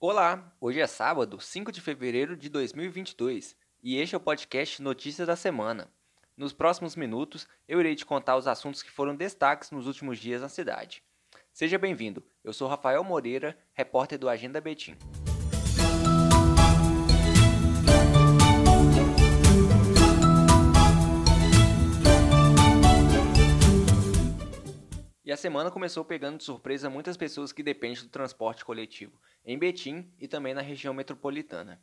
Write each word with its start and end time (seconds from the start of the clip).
Olá, 0.00 0.52
hoje 0.60 0.78
é 0.78 0.86
sábado, 0.86 1.40
5 1.40 1.72
de 1.72 1.80
fevereiro 1.80 2.36
de 2.36 2.48
2022 2.48 3.56
e 3.82 3.96
este 3.96 4.14
é 4.14 4.18
o 4.18 4.20
podcast 4.20 4.80
Notícias 4.80 5.26
da 5.26 5.34
Semana. 5.34 5.90
Nos 6.36 6.52
próximos 6.52 6.94
minutos, 6.94 7.48
eu 7.66 7.80
irei 7.80 7.96
te 7.96 8.06
contar 8.06 8.36
os 8.36 8.46
assuntos 8.46 8.80
que 8.80 8.92
foram 8.92 9.16
destaques 9.16 9.72
nos 9.72 9.88
últimos 9.88 10.20
dias 10.20 10.40
na 10.40 10.48
cidade. 10.48 11.02
Seja 11.52 11.76
bem-vindo, 11.78 12.22
eu 12.44 12.52
sou 12.52 12.68
Rafael 12.68 13.02
Moreira, 13.02 13.58
repórter 13.72 14.20
do 14.20 14.28
Agenda 14.28 14.60
Betim. 14.60 14.96
E 25.28 25.32
a 25.32 25.36
semana 25.36 25.70
começou 25.70 26.06
pegando 26.06 26.38
de 26.38 26.44
surpresa 26.44 26.88
muitas 26.88 27.14
pessoas 27.14 27.52
que 27.52 27.62
dependem 27.62 28.02
do 28.02 28.08
transporte 28.08 28.64
coletivo, 28.64 29.20
em 29.44 29.58
Betim 29.58 30.10
e 30.18 30.26
também 30.26 30.54
na 30.54 30.62
região 30.62 30.94
metropolitana. 30.94 31.78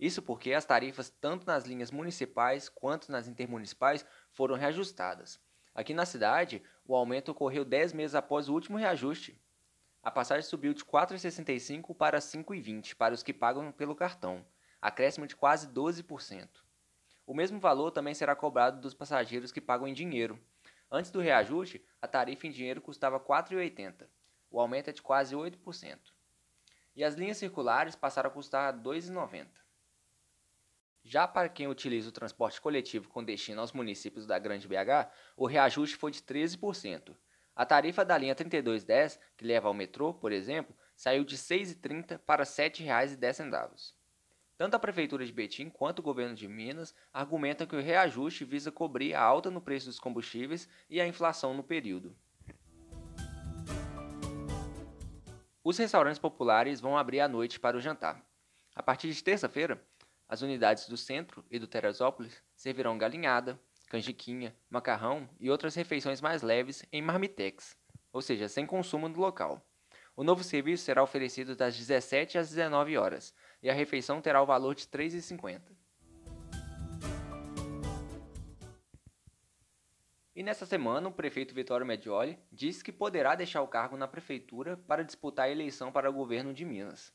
Isso 0.00 0.22
porque 0.22 0.54
as 0.54 0.64
tarifas, 0.64 1.10
tanto 1.10 1.46
nas 1.46 1.66
linhas 1.66 1.90
municipais 1.90 2.70
quanto 2.70 3.12
nas 3.12 3.28
intermunicipais, 3.28 4.02
foram 4.32 4.56
reajustadas. 4.56 5.38
Aqui 5.74 5.92
na 5.92 6.06
cidade, 6.06 6.62
o 6.86 6.96
aumento 6.96 7.32
ocorreu 7.32 7.66
10 7.66 7.92
meses 7.92 8.14
após 8.14 8.48
o 8.48 8.54
último 8.54 8.78
reajuste. 8.78 9.38
A 10.02 10.10
passagem 10.10 10.48
subiu 10.48 10.72
de 10.72 10.82
R$ 10.82 10.88
4,65 10.90 11.94
para 11.94 12.16
R$ 12.16 12.24
5,20 12.24 12.94
para 12.94 13.12
os 13.12 13.22
que 13.22 13.34
pagam 13.34 13.72
pelo 13.72 13.94
cartão, 13.94 14.42
acréscimo 14.80 15.26
de 15.26 15.36
quase 15.36 15.68
12%. 15.68 16.48
O 17.26 17.34
mesmo 17.34 17.60
valor 17.60 17.90
também 17.90 18.14
será 18.14 18.34
cobrado 18.34 18.80
dos 18.80 18.94
passageiros 18.94 19.52
que 19.52 19.60
pagam 19.60 19.86
em 19.86 19.92
dinheiro, 19.92 20.40
Antes 20.90 21.10
do 21.10 21.20
reajuste, 21.20 21.84
a 22.00 22.06
tarifa 22.06 22.46
em 22.46 22.50
dinheiro 22.50 22.80
custava 22.80 23.18
R$ 23.18 23.24
4,80. 23.24 24.06
O 24.50 24.60
aumento 24.60 24.88
é 24.88 24.92
de 24.92 25.02
quase 25.02 25.34
8%. 25.34 25.98
E 26.94 27.02
as 27.02 27.14
linhas 27.14 27.36
circulares 27.36 27.96
passaram 27.96 28.30
a 28.30 28.32
custar 28.32 28.74
R$ 28.74 28.80
2,90. 28.80 29.48
Já 31.02 31.28
para 31.28 31.48
quem 31.48 31.68
utiliza 31.68 32.08
o 32.08 32.12
transporte 32.12 32.60
coletivo 32.60 33.08
com 33.08 33.22
destino 33.22 33.60
aos 33.60 33.72
municípios 33.72 34.26
da 34.26 34.38
Grande 34.38 34.66
BH, 34.66 35.10
o 35.36 35.46
reajuste 35.46 35.96
foi 35.96 36.10
de 36.10 36.20
13%. 36.20 37.16
A 37.54 37.64
tarifa 37.64 38.04
da 38.04 38.18
linha 38.18 38.34
3210, 38.34 39.18
que 39.36 39.44
leva 39.44 39.68
ao 39.68 39.74
metrô, 39.74 40.12
por 40.12 40.30
exemplo, 40.30 40.76
saiu 40.94 41.24
de 41.24 41.36
R$ 41.36 41.40
6,30 41.40 42.18
para 42.18 42.44
R$ 42.44 42.48
7,10. 42.50 43.95
Tanto 44.58 44.74
a 44.74 44.78
Prefeitura 44.78 45.26
de 45.26 45.32
Betim 45.32 45.68
quanto 45.68 45.98
o 45.98 46.02
governo 46.02 46.34
de 46.34 46.48
Minas 46.48 46.94
argumentam 47.12 47.66
que 47.66 47.76
o 47.76 47.80
reajuste 47.80 48.44
visa 48.44 48.72
cobrir 48.72 49.12
a 49.12 49.20
alta 49.20 49.50
no 49.50 49.60
preço 49.60 49.86
dos 49.86 50.00
combustíveis 50.00 50.66
e 50.88 50.98
a 50.98 51.06
inflação 51.06 51.52
no 51.52 51.62
período. 51.62 52.16
Os 55.62 55.76
restaurantes 55.76 56.18
populares 56.18 56.80
vão 56.80 56.96
abrir 56.96 57.20
à 57.20 57.28
noite 57.28 57.60
para 57.60 57.76
o 57.76 57.80
jantar. 57.80 58.24
A 58.74 58.82
partir 58.82 59.12
de 59.12 59.22
terça-feira, 59.22 59.82
as 60.26 60.40
unidades 60.40 60.88
do 60.88 60.96
centro 60.96 61.44
e 61.50 61.58
do 61.58 61.66
Teresópolis 61.66 62.42
servirão 62.54 62.96
galinhada, 62.96 63.60
canjiquinha, 63.88 64.56
macarrão 64.70 65.28
e 65.38 65.50
outras 65.50 65.74
refeições 65.74 66.20
mais 66.20 66.40
leves 66.40 66.84
em 66.90 67.02
marmitex, 67.02 67.76
ou 68.10 68.22
seja, 68.22 68.48
sem 68.48 68.64
consumo 68.64 69.08
no 69.08 69.18
local. 69.18 69.60
O 70.16 70.24
novo 70.24 70.42
serviço 70.42 70.84
será 70.84 71.02
oferecido 71.02 71.54
das 71.54 71.76
17 71.76 72.38
às 72.38 72.48
19 72.48 72.96
horas 72.96 73.34
e 73.62 73.70
a 73.70 73.74
refeição 73.74 74.20
terá 74.20 74.42
o 74.42 74.46
valor 74.46 74.74
de 74.74 74.84
R$ 74.84 75.08
3,50. 75.08 75.60
E 80.36 80.42
nessa 80.42 80.66
semana, 80.66 81.08
o 81.08 81.12
prefeito 81.12 81.54
Vitório 81.54 81.86
Medioli 81.86 82.38
disse 82.52 82.84
que 82.84 82.92
poderá 82.92 83.34
deixar 83.34 83.62
o 83.62 83.68
cargo 83.68 83.96
na 83.96 84.06
prefeitura 84.06 84.76
para 84.76 85.02
disputar 85.02 85.46
a 85.46 85.50
eleição 85.50 85.90
para 85.90 86.10
o 86.10 86.12
governo 86.12 86.52
de 86.52 86.62
Minas. 86.62 87.10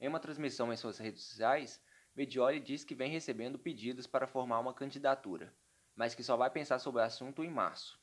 Em 0.00 0.06
uma 0.06 0.20
transmissão 0.20 0.72
em 0.72 0.76
suas 0.76 0.98
redes 0.98 1.24
sociais, 1.24 1.82
Medioli 2.14 2.60
disse 2.60 2.86
que 2.86 2.94
vem 2.94 3.10
recebendo 3.10 3.58
pedidos 3.58 4.06
para 4.06 4.28
formar 4.28 4.60
uma 4.60 4.72
candidatura, 4.72 5.52
mas 5.96 6.14
que 6.14 6.22
só 6.22 6.36
vai 6.36 6.48
pensar 6.48 6.78
sobre 6.78 7.00
o 7.00 7.04
assunto 7.04 7.42
em 7.42 7.50
março. 7.50 7.98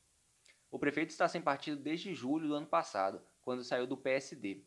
O 0.70 0.78
prefeito 0.78 1.10
está 1.10 1.26
sem 1.26 1.40
partido 1.40 1.80
desde 1.80 2.14
julho 2.14 2.48
do 2.48 2.54
ano 2.54 2.66
passado, 2.66 3.22
quando 3.40 3.64
saiu 3.64 3.86
do 3.86 3.96
PSD, 3.96 4.62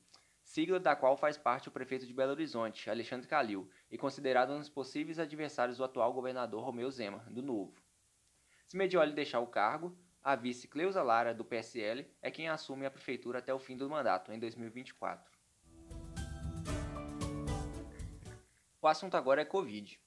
sigla 0.45 0.79
da 0.79 0.95
qual 0.95 1.17
faz 1.17 1.37
parte 1.37 1.67
o 1.67 1.71
prefeito 1.71 2.05
de 2.05 2.13
Belo 2.13 2.31
Horizonte, 2.31 2.89
Alexandre 2.89 3.27
Calil, 3.27 3.69
e 3.89 3.97
considerado 3.97 4.53
um 4.53 4.59
dos 4.59 4.69
possíveis 4.69 5.19
adversários 5.19 5.77
do 5.77 5.83
atual 5.83 6.13
governador 6.13 6.63
Romeu 6.63 6.89
Zema, 6.91 7.25
do 7.29 7.41
Novo. 7.41 7.83
Se 8.67 8.77
Medioli 8.77 9.11
deixar 9.11 9.39
o 9.39 9.47
cargo, 9.47 9.97
a 10.23 10.35
vice 10.35 10.67
Cleusa 10.67 11.03
Lara, 11.03 11.33
do 11.33 11.43
PSL, 11.43 12.07
é 12.21 12.31
quem 12.31 12.47
assume 12.47 12.85
a 12.85 12.91
prefeitura 12.91 13.39
até 13.39 13.53
o 13.53 13.59
fim 13.59 13.75
do 13.75 13.89
mandato, 13.89 14.31
em 14.31 14.39
2024. 14.39 15.35
O 18.81 18.87
assunto 18.87 19.17
agora 19.17 19.41
é 19.41 19.45
Covid. 19.45 19.99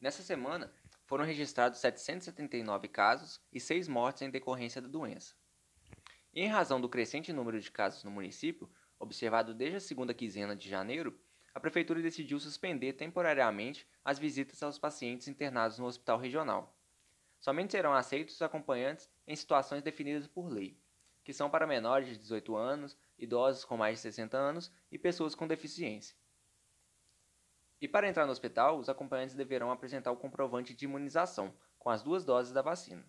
Nessa 0.00 0.22
semana, 0.22 0.72
foram 1.04 1.24
registrados 1.24 1.78
779 1.80 2.88
casos 2.88 3.40
e 3.52 3.60
6 3.60 3.88
mortes 3.88 4.22
em 4.22 4.30
decorrência 4.30 4.80
da 4.80 4.88
doença. 4.88 5.34
Em 6.34 6.48
razão 6.48 6.80
do 6.80 6.88
crescente 6.88 7.30
número 7.30 7.60
de 7.60 7.70
casos 7.70 8.02
no 8.02 8.10
município, 8.10 8.70
observado 9.02 9.52
desde 9.52 9.76
a 9.76 9.80
segunda 9.80 10.14
quinzena 10.14 10.54
de 10.54 10.68
janeiro, 10.68 11.18
a 11.52 11.58
Prefeitura 11.58 12.00
decidiu 12.00 12.38
suspender 12.38 12.92
temporariamente 12.94 13.86
as 14.04 14.18
visitas 14.18 14.62
aos 14.62 14.78
pacientes 14.78 15.26
internados 15.26 15.78
no 15.78 15.86
hospital 15.86 16.18
regional. 16.18 16.78
Somente 17.40 17.72
serão 17.72 17.92
aceitos 17.92 18.36
os 18.36 18.42
acompanhantes 18.42 19.10
em 19.26 19.34
situações 19.34 19.82
definidas 19.82 20.28
por 20.28 20.48
lei, 20.48 20.78
que 21.24 21.32
são 21.32 21.50
para 21.50 21.66
menores 21.66 22.08
de 22.08 22.16
18 22.16 22.56
anos, 22.56 22.96
idosos 23.18 23.64
com 23.64 23.76
mais 23.76 23.96
de 23.96 24.02
60 24.02 24.36
anos 24.38 24.72
e 24.90 24.96
pessoas 24.96 25.34
com 25.34 25.48
deficiência. 25.48 26.16
E 27.80 27.88
para 27.88 28.08
entrar 28.08 28.24
no 28.24 28.32
hospital, 28.32 28.78
os 28.78 28.88
acompanhantes 28.88 29.34
deverão 29.34 29.72
apresentar 29.72 30.12
o 30.12 30.16
comprovante 30.16 30.72
de 30.72 30.84
imunização 30.84 31.52
com 31.76 31.90
as 31.90 32.02
duas 32.02 32.24
doses 32.24 32.52
da 32.52 32.62
vacina. 32.62 33.04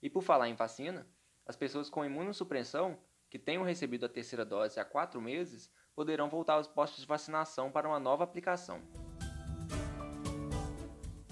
E 0.00 0.08
por 0.08 0.22
falar 0.22 0.48
em 0.48 0.54
vacina, 0.54 1.04
as 1.44 1.56
pessoas 1.56 1.90
com 1.90 2.04
imunossupressão 2.04 2.96
que 3.32 3.38
tenham 3.38 3.62
recebido 3.62 4.04
a 4.04 4.10
terceira 4.10 4.44
dose 4.44 4.78
há 4.78 4.84
quatro 4.84 5.18
meses 5.18 5.72
poderão 5.94 6.28
voltar 6.28 6.52
aos 6.52 6.68
postos 6.68 7.00
de 7.00 7.06
vacinação 7.06 7.72
para 7.72 7.88
uma 7.88 7.98
nova 7.98 8.22
aplicação. 8.22 8.82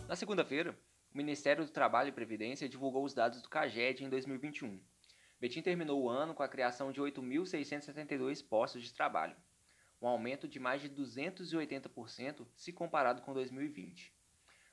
Na 0.09 0.16
segunda-feira, 0.16 0.75
o 1.12 1.19
Ministério 1.19 1.62
do 1.62 1.71
Trabalho 1.71 2.09
e 2.09 2.12
Previdência 2.12 2.66
divulgou 2.71 3.05
os 3.05 3.12
dados 3.12 3.43
do 3.43 3.50
CAGED 3.50 4.03
em 4.03 4.09
2021. 4.09 4.81
Betim 5.38 5.61
terminou 5.61 6.03
o 6.03 6.09
ano 6.09 6.33
com 6.33 6.43
a 6.43 6.49
criação 6.49 6.91
de 6.91 7.03
8.672 7.03 8.43
postos 8.49 8.82
de 8.82 8.94
trabalho, 8.94 9.37
um 10.00 10.09
aumento 10.09 10.49
de 10.49 10.59
mais 10.59 10.81
de 10.81 10.88
280% 10.88 12.47
se 12.56 12.72
comparado 12.72 13.21
com 13.21 13.34
2020. 13.34 14.11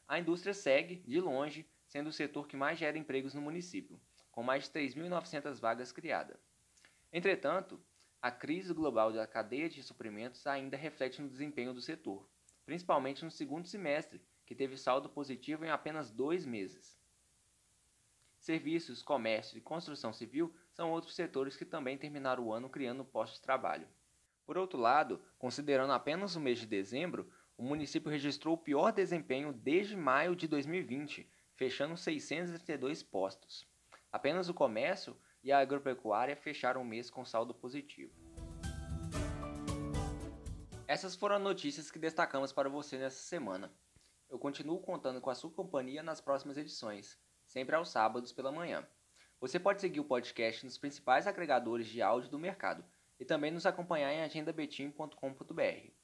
A 0.07 0.17
indústria 0.17 0.53
segue, 0.53 1.03
de 1.05 1.19
longe, 1.19 1.69
sendo 1.87 2.07
o 2.07 2.13
setor 2.13 2.47
que 2.47 2.55
mais 2.55 2.79
gera 2.79 2.97
empregos 2.97 3.33
no 3.33 3.41
município, 3.41 3.99
com 4.31 4.41
mais 4.43 4.63
de 4.63 4.69
3.900 4.69 5.59
vagas 5.59 5.91
criadas. 5.91 6.56
Entretanto, 7.11 7.81
a 8.21 8.31
crise 8.31 8.73
global 8.73 9.11
da 9.13 9.25
cadeia 9.25 9.69
de 9.69 9.81
suprimentos 9.81 10.45
ainda 10.47 10.75
reflete 10.75 11.21
no 11.21 11.29
desempenho 11.29 11.73
do 11.73 11.81
setor, 11.81 12.27
principalmente 12.65 13.23
no 13.23 13.31
segundo 13.31 13.67
semestre, 13.67 14.21
que 14.45 14.55
teve 14.55 14.77
saldo 14.77 15.09
positivo 15.09 15.65
em 15.65 15.69
apenas 15.69 16.11
dois 16.11 16.45
meses. 16.45 16.99
Serviços, 18.39 19.01
comércio 19.01 19.57
e 19.57 19.61
construção 19.61 20.13
civil 20.13 20.53
são 20.71 20.91
outros 20.91 21.15
setores 21.15 21.57
que 21.57 21.65
também 21.65 21.97
terminaram 21.97 22.45
o 22.45 22.53
ano 22.53 22.69
criando 22.69 23.03
postos 23.03 23.39
de 23.39 23.43
trabalho. 23.43 23.87
Por 24.45 24.57
outro 24.57 24.79
lado, 24.79 25.21
considerando 25.37 25.91
apenas 25.91 26.35
o 26.35 26.39
mês 26.39 26.59
de 26.59 26.65
dezembro, 26.65 27.29
o 27.57 27.63
município 27.63 28.11
registrou 28.11 28.55
o 28.55 28.57
pior 28.57 28.91
desempenho 28.91 29.51
desde 29.51 29.95
maio 29.95 30.35
de 30.35 30.47
2020, 30.47 31.29
fechando 31.55 31.97
632 31.97 33.03
postos. 33.03 33.67
Apenas 34.11 34.47
o 34.47 34.53
comércio 34.53 35.17
e 35.47 35.51
a 35.53 35.59
agropecuária 35.59 36.35
fecharam 36.35 36.81
o 36.81 36.85
mês 36.85 37.09
com 37.09 37.23
saldo 37.23 37.53
positivo. 37.53 38.11
Essas 40.85 41.15
foram 41.15 41.37
as 41.37 41.41
notícias 41.41 41.89
que 41.89 41.97
destacamos 41.97 42.51
para 42.51 42.67
você 42.67 42.97
nessa 42.97 43.21
semana. 43.23 43.71
Eu 44.29 44.37
continuo 44.37 44.81
contando 44.81 45.21
com 45.21 45.29
a 45.29 45.35
sua 45.35 45.49
companhia 45.49 46.03
nas 46.03 46.19
próximas 46.19 46.57
edições, 46.57 47.17
sempre 47.45 47.77
aos 47.77 47.89
sábados 47.89 48.33
pela 48.33 48.51
manhã. 48.51 48.85
Você 49.39 49.57
pode 49.57 49.79
seguir 49.79 50.01
o 50.01 50.05
podcast 50.05 50.65
nos 50.65 50.77
principais 50.77 51.25
agregadores 51.25 51.87
de 51.87 52.01
áudio 52.01 52.29
do 52.29 52.37
mercado 52.37 52.83
e 53.17 53.23
também 53.23 53.49
nos 53.49 53.65
acompanhar 53.65 54.11
em 54.11 54.23
agendabetim.com.br. 54.23 55.96